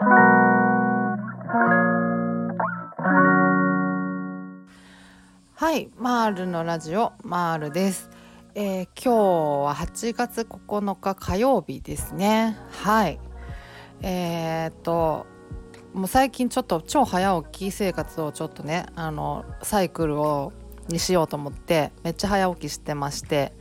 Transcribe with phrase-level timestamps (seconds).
[0.00, 0.06] は
[5.76, 8.08] い、マールのラジオマールです、
[8.54, 9.08] えー、今日
[9.66, 12.56] は8月9日火曜日ですね。
[12.70, 13.18] はい。
[14.00, 15.26] えー、っと
[15.92, 20.52] もう最近ちょっと超早起き生活をちょっとねあのサイクルを
[20.86, 23.52] にしようと思ってめっちゃ早起きしてまして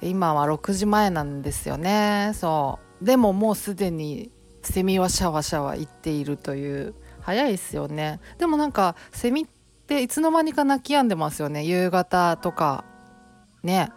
[0.00, 2.30] 今は6時前なんですよね。
[2.32, 3.04] そう。
[3.04, 4.30] でももうすでに
[4.62, 6.94] セミはシャワシャワ行っているという。
[7.20, 8.20] 早いですよね。
[8.38, 9.46] でもなんかセミっ
[9.86, 11.64] ていつの間にか泣き止んでますよね。
[11.64, 12.84] 夕方とか。
[13.62, 13.90] ね。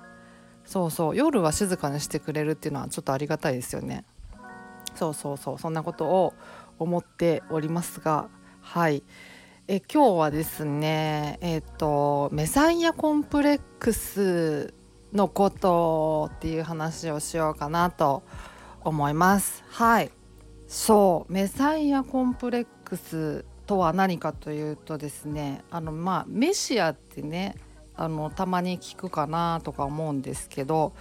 [0.65, 1.15] そうそう。
[1.15, 4.03] 夜は静かにしてくれるっていうのはちょっとありがたいですよね。
[4.95, 5.59] そうそうそう。
[5.59, 6.33] そんなことを
[6.77, 8.27] 思っておりますが。
[8.59, 9.03] はい。
[9.69, 14.73] え今日はですねえっ、ー、とメサイアコンプレックス
[15.13, 18.23] のことっていう話をしようかなと
[18.83, 19.63] 思います。
[19.69, 20.11] はい。
[20.71, 27.57] そうメサイアコンプレックスとは何かというとですねあのまあメシアってね
[27.93, 30.93] あのたまに聞くかなとか思うんですけど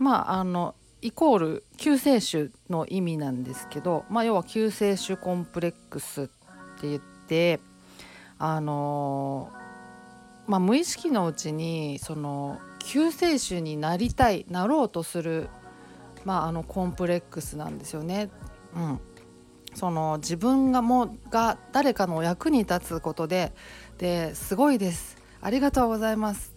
[0.00, 6.26] まああのイコール救世主の意味なんですけど、まあ、要は救世主コンプレックスっ
[6.80, 7.60] て言って
[8.40, 9.50] あの
[10.48, 15.48] まあ、無意識のうちにその救世主になりたいなろうとする、
[16.24, 18.28] まあ、あのコンプレックスなんですよね。
[18.74, 19.00] うん、
[19.74, 23.52] その自分がもが誰かの役に立つことで
[23.98, 25.16] ですごいです。
[25.40, 26.54] ありがとうございます。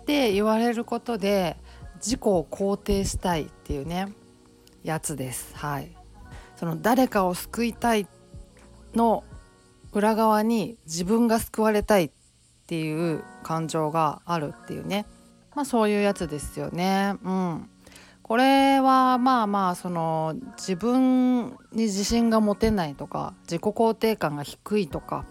[0.00, 1.56] って言われることで
[1.96, 4.12] 自己を肯定したいっていうね
[4.82, 5.56] やつです。
[5.56, 5.96] はい。
[6.56, 8.06] その誰かを救いたい
[8.94, 9.24] の
[9.92, 12.10] 裏側に自分が救われたいっ
[12.66, 15.06] ていう感情があるっていうね。
[15.54, 17.16] まあそういうやつですよね。
[17.22, 17.68] うん。
[18.32, 25.26] これはまあまあその自分に自信が持てないとか自己肯定感が低いとか、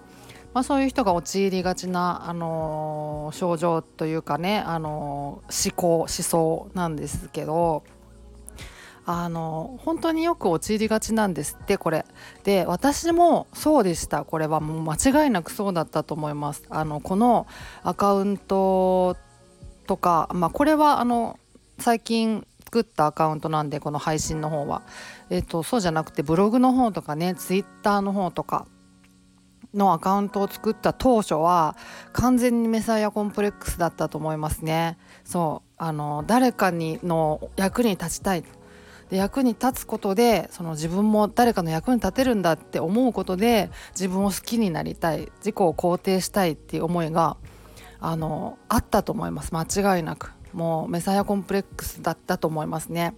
[0.54, 7.84] まあ、そういう人が陥りがちな、あの、症状というかね、あの、思考思想なんですけど。
[9.04, 12.06] あの本当によく陥りがちなんですってこれ
[12.44, 17.48] で私もそうでしたこれはもう間違いなくそうだったと思いますあのこの
[17.82, 19.18] アカウント
[19.88, 21.40] とかまあこれはあの
[21.80, 24.84] 最近作ったアカウントなんでこの配信の方は、
[25.30, 28.66] えーと、そうじゃなくてブログの方とかねツイッターの方とか
[29.74, 31.76] のアカウントを作った当初は
[32.14, 34.98] 完全にメサイアコンプレックスだったと思いますね。
[35.26, 38.44] そうあの誰かにの役に立ちたい
[39.10, 47.36] で役に立つことでその自分も誰かの役に立てるんだって思うことで自分を好きになりたい自己を肯定したいっていう思いが
[48.00, 50.32] あのあったと思います間違いなく。
[50.54, 53.16] もうメサイアコンプレックスだったと思いますね。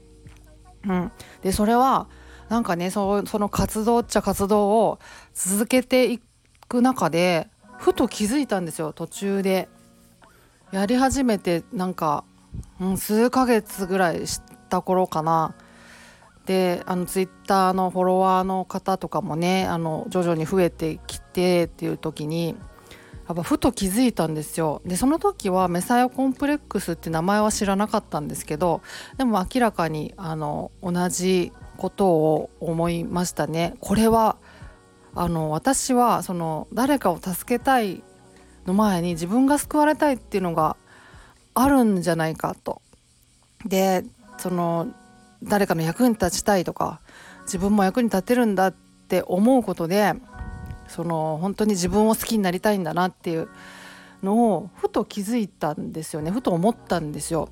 [0.87, 1.11] うん、
[1.41, 2.07] でそれは
[2.49, 4.99] なんかねその活動っちゃ活動を
[5.33, 6.19] 続けてい
[6.67, 9.69] く中でふと気づいたんですよ途中で。
[10.71, 12.23] やり始めてなんか、
[12.81, 15.53] うん、数ヶ月ぐらいした頃かな。
[16.45, 22.57] であのツイッターのフォロワーの方とかもねあの徐々に増えてきてっていう時に
[23.27, 28.81] やっぱふと気づいたんですよでその時はメサイアコンプレックスって名前は知らなかったんですけど
[29.17, 34.37] でも明らかにあの同じことを思いましたねこれは
[35.15, 38.03] あの私はその誰かを助けたい
[38.65, 40.75] の前に自分が救われたいっていうのが
[41.53, 42.81] あるんじゃないかと。
[43.65, 44.03] で
[44.37, 44.87] その
[45.43, 47.01] 誰かの役に立ちたいとか
[47.43, 50.13] 自分も役に立てるんだって思うことで
[50.93, 53.49] その本当に自分を好きになりたいんだなっていう
[54.21, 57.49] のをふと気づいたんですよねふと思ったんですよ。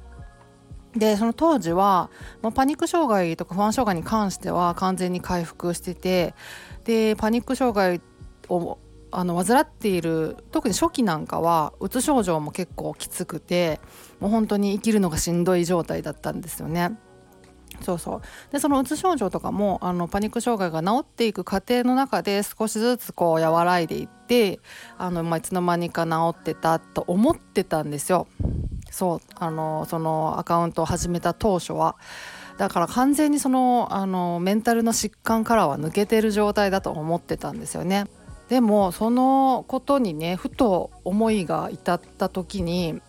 [0.95, 2.09] でその当時は、
[2.41, 6.35] まあ、パニック障害とか不安障害に関しては完全に回復してて
[6.83, 8.01] でパニック障害
[8.49, 8.77] を
[9.09, 13.79] あの患っている特に初期なんかはうつ症状も結構きつくて
[14.19, 16.91] もう本当に生きるのがしんどい状態だったんですよね。
[17.81, 18.21] そうそう
[18.51, 24.59] でそのうつ症状とかもあのパニック障害が治っていく過程の中で少しずつこう和らいでいって
[24.97, 28.27] あの、まあ、いつの間にか治ってたと思ってたんですよ
[28.91, 31.95] そうあのそのアカウントを始めた当初は。
[32.57, 38.05] だから完全にそのあのメンタルの疾患からは抜けてる状態だと思ってたんですよね。
[38.49, 43.01] でもそのことにねふと思いが至った時に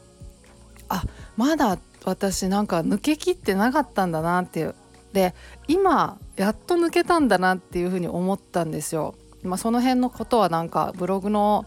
[0.88, 1.02] あ
[1.36, 4.75] まだ私なんか抜けきってなかったんだなっていう。
[5.12, 5.34] で
[5.69, 9.14] 今やっと抜けたんだなっていうふうに思ったんですよ。
[9.43, 11.66] まあ、その辺のことはなんかブログの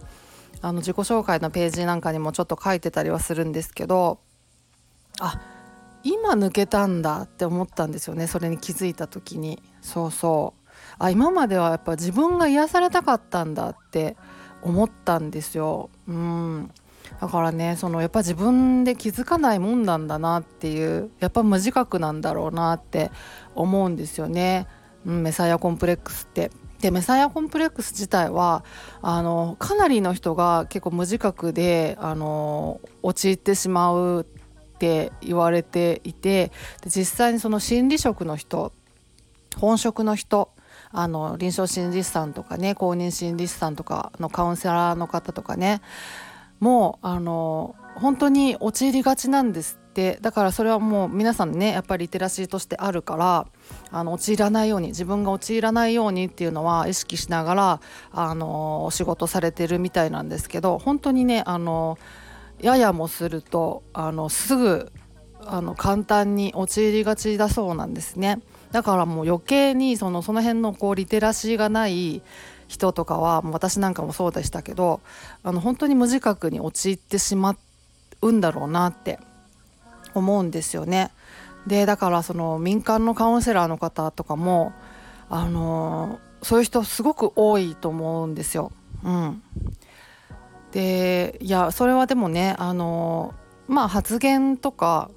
[0.61, 4.19] あの自己紹介のページなんかにもちょっと書いてたりはするんですけど
[5.19, 5.39] あ
[6.03, 8.27] 今抜けたんだって思ったんですよね。
[8.27, 9.61] それに気づいた時に。
[9.81, 10.69] そうそう。
[10.99, 14.15] あ今まではやっぱ自分が癒されたかったんだって
[14.61, 15.89] 思ったんですよ。
[16.07, 16.71] うん。
[17.21, 23.11] だからねそのやっぱ自分で気づかないもんなんだなっていうやっぱ無自覚なんだろうなって
[23.55, 24.67] 思うんですよね、
[25.05, 26.51] うん、メサイアコンプレックスって。
[26.81, 28.63] でメサイアコンプレックス自体は
[29.01, 34.27] あのかなりの人が結構無自覚であの陥ってしまう
[34.75, 36.51] って言われていて
[36.83, 38.71] で実際にその心理職の人
[39.57, 40.51] 本職の人
[40.91, 45.81] あの臨床心理士さんとかね公認心理師さんとかのカウンセラーの方とかね
[46.59, 49.85] もうあの本当に陥りがちなんですって。
[50.19, 53.47] だからそれはもう皆さんねやっぱりリテラシーとしてあるから
[53.91, 57.81] あの陥らないように自分が陥らないようにっていうのは意識しながら
[58.11, 61.97] あのお仕事されてるみたいなんですけど本当にねあの
[62.59, 64.91] ややもするとあのすぐ
[65.45, 68.41] あの簡単に陥りがちだそうなんですね。
[68.71, 72.21] だからもう余計にそのその辺のこうリテラシーがない
[72.67, 75.01] 人とかは私なんかもそうでしたけど
[75.43, 77.55] あの本当に無自覚に陥ってしま
[78.21, 79.19] うんだろうなって
[80.13, 81.11] 思うんですよね。
[81.67, 84.73] でだからその民間のカウンセラーの方とかも
[85.29, 88.71] あのそういう人すごく多いと思うんですよ。
[89.03, 89.41] うん、
[90.71, 93.33] でいやそれはでもねあの
[93.67, 95.09] まあ発言とか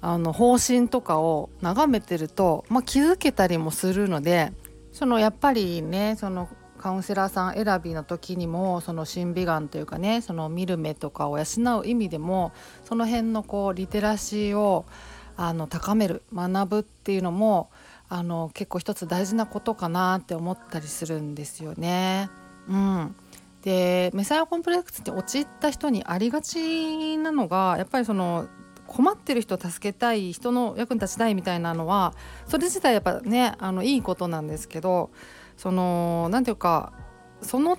[0.00, 4.52] あの方針とかを眺めてると、まあ、気づけたりもするので
[4.92, 6.48] そのやっぱりねその
[6.84, 11.44] カウンセラーさん選びの時にもその審美眼というかねその見る目とかを養
[11.80, 12.52] う意味でも
[12.84, 14.84] その辺のこうリテラシーを
[15.38, 17.70] あの高める学ぶっていうのも
[18.10, 22.28] あの結構一つ大事なことかなって思ったりするんですよね。
[22.68, 23.16] うん、
[23.62, 28.46] でメサイアコンプレックスって陥った人にありがちなのがやっぱりその
[28.86, 32.12] 困ってる人を助けたい人の役に立ちたいみたいなのは
[32.46, 35.10] それ自体やっぱねあのいいことなんですけど
[35.56, 36.92] その何て言うか
[37.42, 37.78] その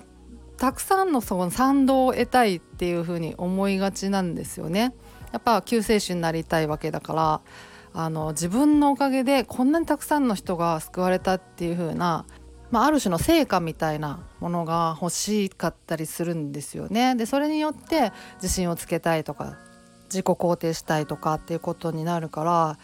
[0.56, 4.94] たくさんのその賛同を得たいっていうふうに思いがちなんですよね。
[5.32, 7.40] やっぱ救世主になりたいわけだから
[7.92, 12.24] あの自分のおかげでこんなにたくさんの人が救われたっていう風な、
[12.70, 17.14] まあ、ある種の成果みたいなものが欲しかったりするんですよね。
[17.16, 18.12] でそれによって
[18.42, 19.56] 自信をつけたいとか
[20.04, 22.78] 自己肯定したいとかっていうことになるから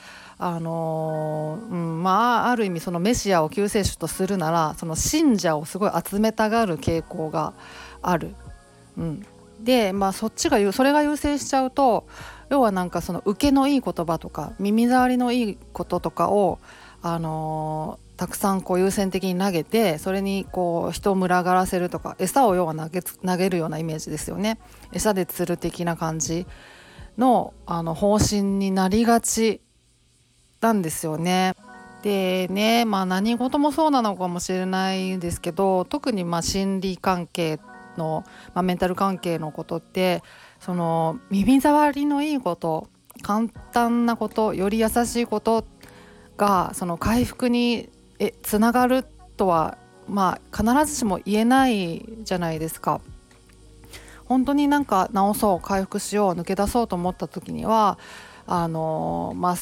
[0.45, 7.55] あのー、うん、まあある意味そのメシアを救世主とするならその信者をすごい集めたがる傾向が
[8.03, 8.35] ある。
[8.99, 9.27] うん、
[9.61, 12.09] でまあそっちがそれが優先しちゃうと
[12.51, 16.59] 要はなんかその受けのいい言葉とか耳障りのいいこととかを
[17.03, 24.59] あのー、たくさんこう優先的に投げてそれにこう人を群がらせるとか餌を要は投げ投げるようなイメージですよね
[24.93, 26.47] 餌で釣る的な感じ
[27.17, 29.61] のあの方針になりがち
[30.63, 31.55] たんですよね。
[32.03, 37.61] でねまあ何事もそうなのかもしれないんですけど特にま心理関係
[37.97, 38.25] の、
[38.55, 40.23] まあ、メンタル関係のことって
[40.59, 42.89] その耳障りのいいこと
[43.23, 45.65] 簡単なことより優しいこと
[46.37, 47.89] がその回復に
[48.19, 49.05] えつながる
[49.37, 49.79] とは
[50.09, 53.01] まあ必ずしも言えないじゃないですか。
[54.25, 57.99] 本当になんか治そう回復しよう抜け出そうと思った時には
[58.47, 59.57] あのまあ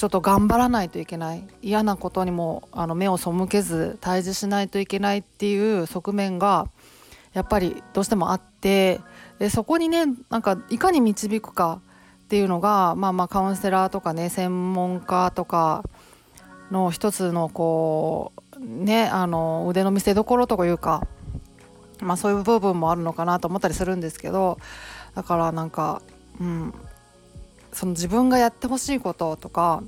[0.00, 1.46] ちょっと頑張らないといけない。
[1.60, 6.68] 嫌なことにもあの目を背けず対峙しないといけないっていう側面が
[7.34, 9.02] やっぱりどうしてもあって
[9.38, 11.82] でそこにねなんかいかに導くか
[12.24, 15.84] っていうのがまあまあカウンセラーとかね専門家とか
[16.70, 21.06] の一つのこうねあの腕の見せ所というか
[22.00, 24.56] まあそういう部分もあるのかなと思ったりするんですけど
[25.14, 26.00] だからなんか
[26.40, 26.74] うん
[27.72, 29.82] その自分がやってほしいこととか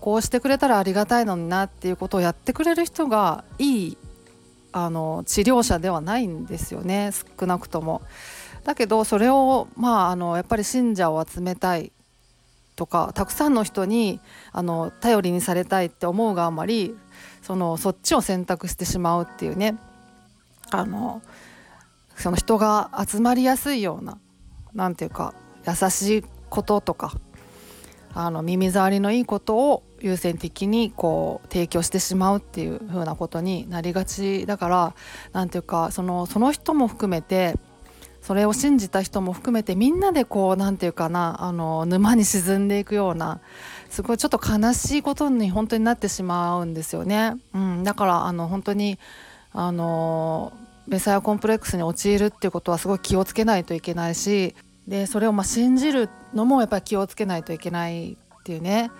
[0.00, 3.98] こうしてくれたらありがたいのになっていうことをやってくれる人がいい
[4.72, 8.02] あの治療者ではないんですよね少なくとも。
[8.64, 11.90] だけどそれをまああのやっぱり信者を集めたい
[12.76, 14.20] とかたくさんの人に
[14.52, 16.94] あの頼りにされたいって思うがあまり
[17.42, 19.76] そのそっちを選択してしまうっていうね
[20.70, 21.22] あの
[22.14, 24.18] その人が集まりやすいような
[24.74, 25.34] 何て言うか
[25.66, 27.14] 優しいこととか
[28.20, 34.94] あの耳障りのいいことを優先的にこう提供してしまうっていう風なことになりがちだから
[35.32, 37.54] 何ていうかそのその人も含めて
[38.20, 43.40] それを信じた人も含めてみんなでこう何て言うかなあの沼に沈んでいくような
[43.88, 47.36] すごいちょっと悲しいことに本当になってしまうんですよね。
[47.54, 48.98] うん、だからあの本当に
[49.52, 50.52] あの
[50.88, 54.56] メサイアコンプレックスに陥るっていうことはすごい気をつけないといけないし
[54.88, 58.90] でそれをま信じるのもやっぱり気をつけないといけないっていうね。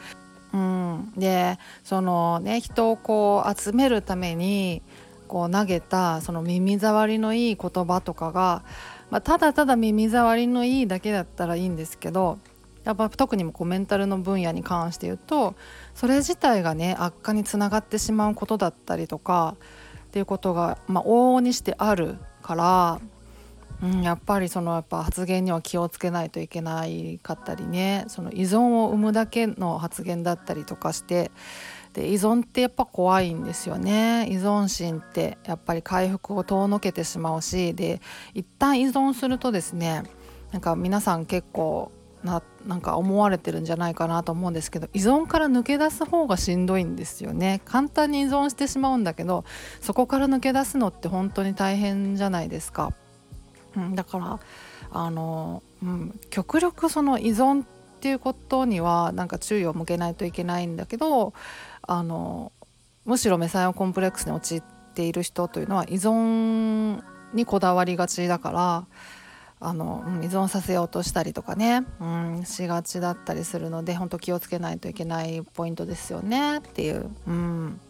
[0.53, 4.83] うん、でそのね人をこう集めるために
[5.27, 8.63] こう投げたその耳障りのいい言葉とかが、
[9.11, 12.39] まあ、ただただ耳障りのいいだけだったらいいんですけど
[12.85, 15.55] やっぱ特にこうメンタルの分野に関して言うと
[15.95, 19.57] それ自体がね悪化につながってしまうことだったりとか
[20.07, 23.01] っていうことが、まあ、往々にしてあるから、
[23.83, 28.05] うん、やっぱりそのやっぱ発言には気をつけないといけないかったりね。
[28.09, 31.31] その依存を生むだけの発言だったりとかして
[31.93, 34.27] で依存ってやっぱ怖いんですよね。
[34.29, 38.01] 依存心ってやっぱり回復を遠のけてしまうしで
[38.35, 40.03] 一旦依存するとですね
[40.53, 41.93] なんか皆さん結構
[42.25, 47.61] ななんか思われてるんじゃないかなと思うんですけど依存から抜け出す方がしんどいんですよね。
[47.65, 49.45] 簡単に依存してしまうんだけど
[49.81, 52.93] そこから抜け出すのって本当に大変じゃないですか、
[53.79, 54.41] うん、だから
[54.91, 57.67] あの、うん、極力その依存っ
[58.01, 61.33] ていうことにはなんか注意を向けないといけないんだけど
[61.83, 62.53] あの
[63.05, 64.63] むしろメサイアコンプレックスに陥っ
[64.95, 68.87] ている人というのは依存にこだわりがちだから
[69.61, 77.81] あの、うん依存させようとしたりとかね、うん、しがちだったりするので本当気をつけないといけないポイントですよねっていう、うん、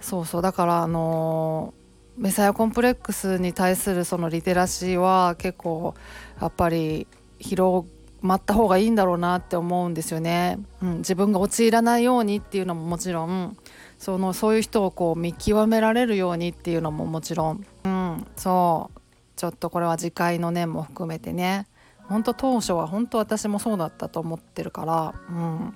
[0.00, 1.74] そうそうだからあの
[2.16, 5.94] メサイアコンプレックスに対するそのリテラシーは結構
[6.40, 7.06] やっぱり
[7.38, 7.86] 広
[8.22, 13.56] まった方がいいんだろうなって思うんですよね、うん、自分が陥らないようにっていうのももちろん。
[13.98, 19.00] そのそういう人をこう見極められるようにっていうのももちろん、うん、そう。
[19.36, 21.66] ちょっとこれは次回の念も含めてね。
[22.04, 25.14] ほんと当初は本当私もそうだったと思ってるから。
[25.30, 25.74] うん。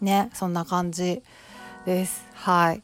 [0.00, 1.22] ねそんな感じ
[1.84, 2.26] です。
[2.34, 2.82] はい。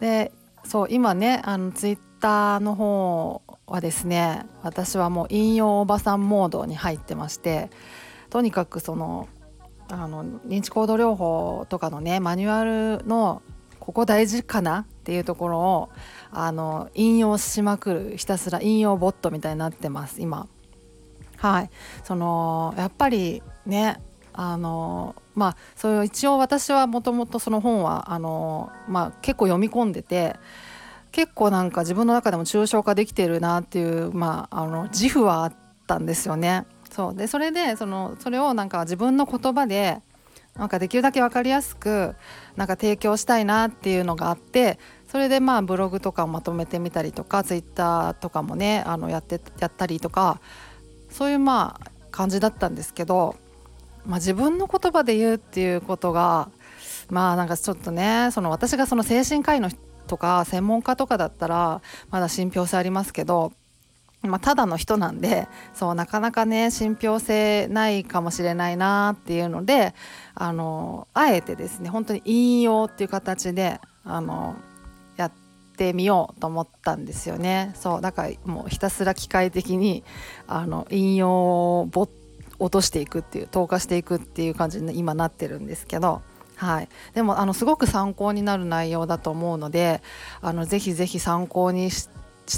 [0.00, 0.32] で
[0.64, 7.70] そう今ねあのツイッターの方はですね私はもう引用おばさんモードに入ってまして
[8.30, 9.28] とにかくその
[9.88, 13.42] あの認知行動療法とかのねマニュアルの
[13.78, 15.90] ここ大事かなっていうところを
[16.32, 20.48] あの引用しまくるひたすら引用ボットみたいになってます今。
[21.36, 21.70] はい
[22.02, 24.02] そのやっぱりね
[24.32, 30.34] あのまあそういう一応私はもともとその本はあの、まあ、結構読み込んでて
[31.16, 35.56] 結構なんか自分の中でも抽象化できてるなっていう、まあ、あの自負はあっ
[35.86, 36.66] たんですよね。
[36.90, 40.02] そうでそれでそのそれをなんか自分の言葉で
[40.58, 42.16] なんかできるだけ分かりやすく
[42.54, 44.78] なんか提供したいなっていうのがあって
[45.10, 50.42] それでまあブログとかをまとめてみたりとかツイッターとかもねあのやってやったりとか
[51.08, 53.36] そういうまあ感じだったんですけど、
[54.04, 56.50] まあ、自分の言葉で言うっていうことが
[57.08, 59.70] まあなんかちょっとねその私がその精神科医の
[60.06, 63.52] とか専門家とかだったらまだ信憑性ありますけど
[64.22, 69.94] まあ、ただの人なんでそうなかなかね信憑性ないかもしれないなっていうので
[70.34, 74.56] あのあえてですね本当に引用っていう形であの
[75.16, 75.32] やっ
[75.76, 80.04] てみようと思ったんですよねそうだからもうひたすら機械的に
[80.46, 81.30] あの引用
[81.80, 81.90] を
[82.58, 86.22] 落としていくっていう投下していくっていう感じに今なってるんですけど。
[86.56, 90.02] はい、でもあのすごく参考になる内容だと思うので
[90.40, 92.08] あのぜひぜひ参考にし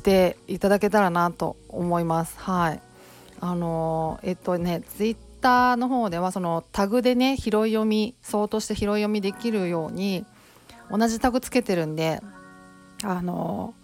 [0.03, 2.39] ていただけたらなと思います。
[2.39, 2.81] はい。
[3.41, 10.25] あのえっとねツイッターの方ではそのタグでね拾い読み相当して拾い読みできるように
[10.91, 12.21] 同じタグつけてるんで
[13.05, 13.75] あの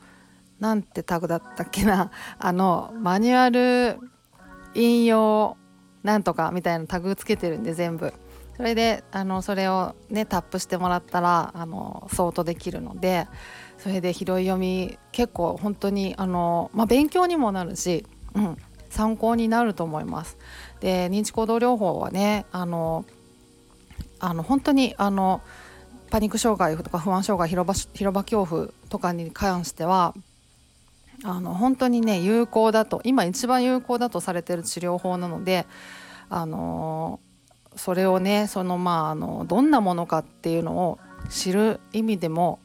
[0.61, 2.11] なんてタグだったっけな。
[2.39, 3.99] あのマニュアル
[4.75, 5.57] 引用
[6.03, 8.13] なんとかみたいなタグつけてるんで全部。
[8.57, 13.27] それであのそれをねタップしてもらったらあの相当できるので
[13.79, 18.57] それで拾い読み結構本当にあの、まあ、勉強にもなるし、うん、
[18.91, 20.39] 参考になると思います。
[20.81, 23.05] で認知行動療法はねあの
[24.21, 25.41] あの本当にあの
[26.11, 30.15] パニック障害とか不安障害広場広場恐怖とかに関しては
[31.25, 35.67] あの本当にね有効だと今一番有効だとされてる治療法なので
[36.29, 37.21] あの
[37.77, 42.59] それをねそのまああのどんなものかっていうのを知る意味でも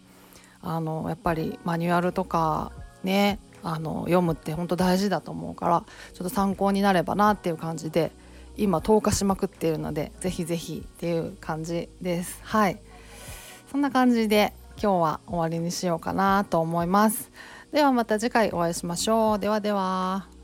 [0.62, 2.72] あのやっぱりマニュアルとか
[3.04, 8.12] ねあの読むって本当大事だと思うからちょっと参考になればなっていう感じで
[8.58, 12.40] 今投下しまくっているのでぜひぜひっていう感じです。
[12.44, 12.80] はい。
[13.72, 17.32] そんな感じで今日は終わりにしようかなと思います。
[17.72, 19.40] ではまた次回お会いしましょう。
[19.40, 20.39] ではでは。